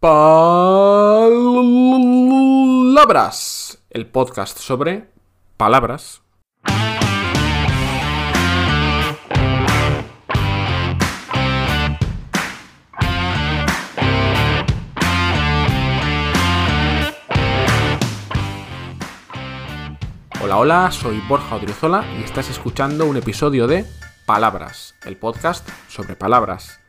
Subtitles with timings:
[0.00, 0.16] Palabras,
[3.90, 5.10] el podcast sobre
[5.58, 6.22] palabras.
[20.42, 23.84] Hola, hola, soy Borja Odriozola y estás escuchando un episodio de
[24.24, 26.80] Palabras, el podcast sobre palabras.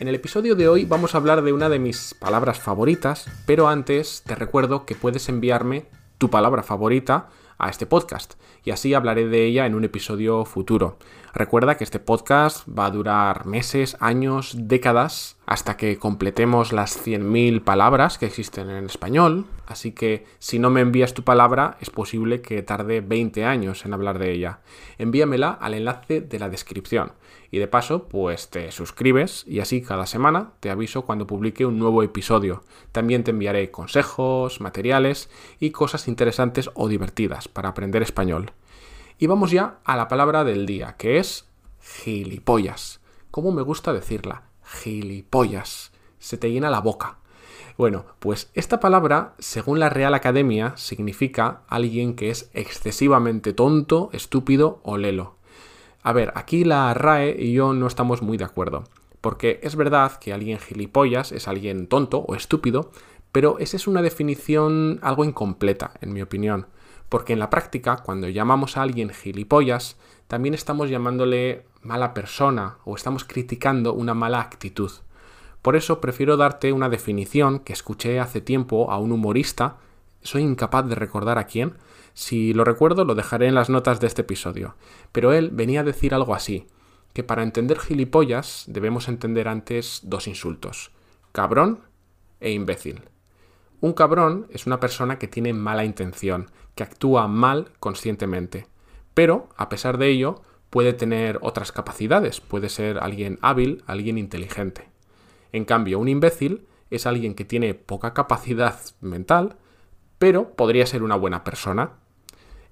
[0.00, 3.66] En el episodio de hoy vamos a hablar de una de mis palabras favoritas, pero
[3.66, 5.86] antes te recuerdo que puedes enviarme
[6.18, 10.98] tu palabra favorita a este podcast y así hablaré de ella en un episodio futuro.
[11.38, 17.62] Recuerda que este podcast va a durar meses, años, décadas, hasta que completemos las 100.000
[17.62, 22.40] palabras que existen en español, así que si no me envías tu palabra es posible
[22.40, 24.58] que tarde 20 años en hablar de ella.
[24.98, 27.12] Envíamela al enlace de la descripción
[27.52, 31.78] y de paso pues te suscribes y así cada semana te aviso cuando publique un
[31.78, 32.64] nuevo episodio.
[32.90, 35.30] También te enviaré consejos, materiales
[35.60, 38.50] y cosas interesantes o divertidas para aprender español.
[39.20, 41.48] Y vamos ya a la palabra del día, que es
[41.80, 43.00] gilipollas.
[43.32, 44.44] ¿Cómo me gusta decirla?
[44.62, 45.90] Gilipollas.
[46.20, 47.18] Se te llena la boca.
[47.76, 54.78] Bueno, pues esta palabra, según la Real Academia, significa alguien que es excesivamente tonto, estúpido
[54.84, 55.34] o lelo.
[56.04, 58.84] A ver, aquí la RAE y yo no estamos muy de acuerdo,
[59.20, 62.92] porque es verdad que alguien gilipollas es alguien tonto o estúpido,
[63.32, 66.68] pero esa es una definición algo incompleta, en mi opinión
[67.08, 72.94] porque en la práctica, cuando llamamos a alguien gilipollas, también estamos llamándole mala persona o
[72.94, 74.90] estamos criticando una mala actitud.
[75.62, 79.76] Por eso prefiero darte una definición que escuché hace tiempo a un humorista,
[80.22, 81.74] soy incapaz de recordar a quién,
[82.14, 84.74] si lo recuerdo lo dejaré en las notas de este episodio,
[85.12, 86.66] pero él venía a decir algo así,
[87.12, 90.90] que para entender gilipollas debemos entender antes dos insultos,
[91.32, 91.80] cabrón
[92.40, 93.02] e imbécil.
[93.80, 98.66] Un cabrón es una persona que tiene mala intención, que actúa mal conscientemente,
[99.14, 104.88] pero a pesar de ello puede tener otras capacidades, puede ser alguien hábil, alguien inteligente.
[105.52, 109.56] En cambio, un imbécil es alguien que tiene poca capacidad mental,
[110.18, 111.92] pero podría ser una buena persona.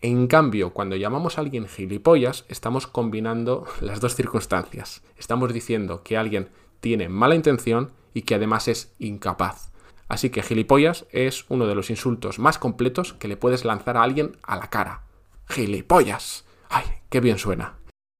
[0.00, 5.02] En cambio, cuando llamamos a alguien gilipollas, estamos combinando las dos circunstancias.
[5.16, 6.48] Estamos diciendo que alguien
[6.80, 9.70] tiene mala intención y que además es incapaz.
[10.08, 14.02] Así que gilipollas es uno de los insultos más completos que le puedes lanzar a
[14.02, 15.02] alguien a la cara.
[15.46, 16.44] ¡Gilipollas!
[16.68, 17.74] ¡Ay, qué bien suena!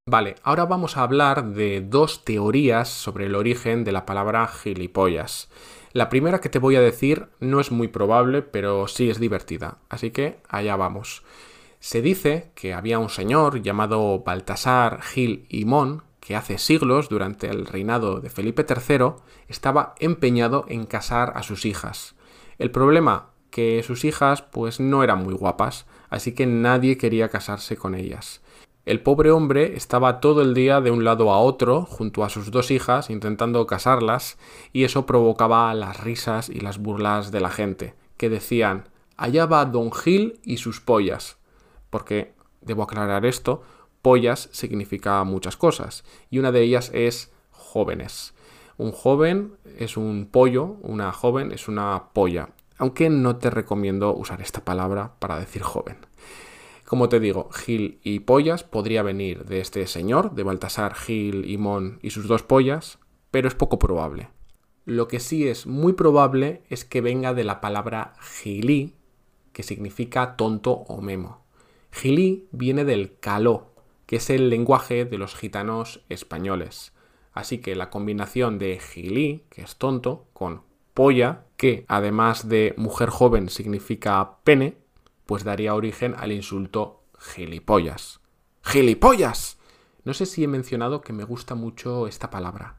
[0.07, 5.51] Vale, ahora vamos a hablar de dos teorías sobre el origen de la palabra gilipollas.
[5.93, 9.79] La primera que te voy a decir no es muy probable, pero sí es divertida,
[9.91, 11.25] así que allá vamos.
[11.81, 17.49] Se dice que había un señor llamado Baltasar Gil y Mon que hace siglos, durante
[17.49, 19.13] el reinado de Felipe III,
[19.49, 22.17] estaba empeñado en casar a sus hijas.
[22.59, 27.79] El problema, que sus hijas pues no eran muy guapas, así que nadie quería casarse
[27.79, 28.43] con ellas.
[28.85, 32.51] El pobre hombre estaba todo el día de un lado a otro, junto a sus
[32.51, 34.37] dos hijas, intentando casarlas,
[34.75, 38.85] y eso provocaba las risas y las burlas de la gente, que decían,
[39.17, 41.39] allá va Don Gil y sus pollas.
[41.89, 43.63] Porque, debo aclarar esto,
[44.03, 48.35] pollas significa muchas cosas y una de ellas es jóvenes.
[48.77, 54.41] Un joven es un pollo, una joven es una polla, aunque no te recomiendo usar
[54.41, 55.99] esta palabra para decir joven.
[56.85, 61.59] Como te digo, Gil y pollas podría venir de este señor, de Baltasar Gil y
[61.59, 62.99] Mon y sus dos pollas,
[63.31, 64.31] pero es poco probable.
[64.87, 68.95] Lo que sí es muy probable es que venga de la palabra gilí,
[69.53, 71.45] que significa tonto o memo.
[71.91, 73.75] Gilí viene del caló,
[74.09, 76.95] que es el lenguaje de los gitanos españoles.
[77.35, 80.63] Así que la combinación de gilí, que es tonto, con
[80.95, 84.79] polla, que además de mujer joven significa pene,
[85.27, 88.21] pues daría origen al insulto gilipollas.
[88.63, 89.59] ¡Gilipollas!
[90.05, 92.79] No sé si he mencionado que me gusta mucho esta palabra.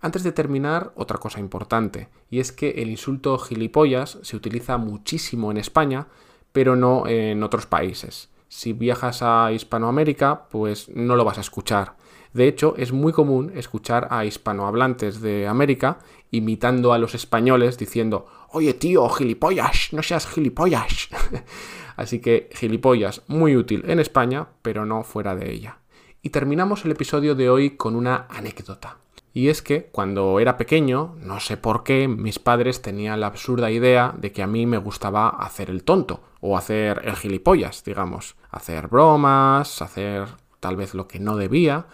[0.00, 5.50] Antes de terminar, otra cosa importante, y es que el insulto gilipollas se utiliza muchísimo
[5.50, 6.06] en España,
[6.52, 8.30] pero no en otros países.
[8.56, 11.96] Si viajas a Hispanoamérica, pues no lo vas a escuchar.
[12.32, 15.98] De hecho, es muy común escuchar a hispanohablantes de América
[16.30, 21.08] imitando a los españoles diciendo, oye tío, gilipollas, no seas gilipollas.
[21.96, 25.78] Así que gilipollas muy útil en España, pero no fuera de ella.
[26.22, 28.98] Y terminamos el episodio de hoy con una anécdota.
[29.36, 33.72] Y es que cuando era pequeño, no sé por qué, mis padres tenían la absurda
[33.72, 38.36] idea de que a mí me gustaba hacer el tonto, o hacer el gilipollas, digamos,
[38.52, 40.28] hacer bromas, hacer
[40.60, 41.86] tal vez lo que no debía.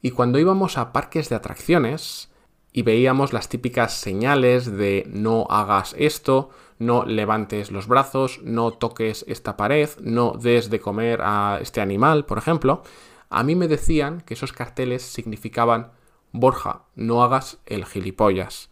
[0.00, 2.30] Y cuando íbamos a parques de atracciones,
[2.72, 6.48] y veíamos las típicas señales de no hagas esto,
[6.78, 12.24] no levantes los brazos, no toques esta pared, no des de comer a este animal,
[12.24, 12.82] por ejemplo,
[13.28, 15.90] a mí me decían que esos carteles significaban
[16.32, 18.70] Borja, no hagas el gilipollas.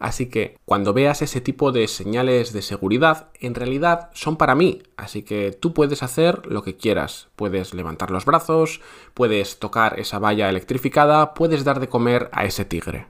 [0.00, 4.82] Así que cuando veas ese tipo de señales de seguridad, en realidad son para mí.
[4.96, 7.28] Así que tú puedes hacer lo que quieras.
[7.36, 8.80] Puedes levantar los brazos,
[9.12, 13.08] puedes tocar esa valla electrificada, puedes dar de comer a ese tigre.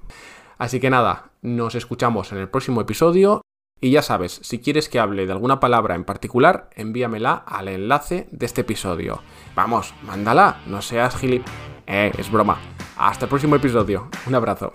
[0.59, 3.41] Así que nada, nos escuchamos en el próximo episodio.
[3.81, 8.29] Y ya sabes, si quieres que hable de alguna palabra en particular, envíamela al enlace
[8.33, 9.23] de este episodio.
[9.55, 11.47] Vamos, mándala, no seas gilip...
[11.87, 12.59] Eh, es broma.
[13.01, 14.11] Hasta el próximo episodio.
[14.27, 14.75] Un abrazo.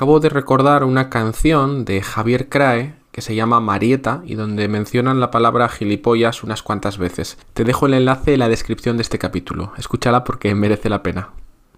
[0.00, 5.20] Acabo de recordar una canción de Javier Crae que se llama Marieta y donde mencionan
[5.20, 7.38] la palabra gilipollas unas cuantas veces.
[7.54, 9.72] Te dejo el enlace en la descripción de este capítulo.
[9.76, 11.30] Escúchala porque merece la pena.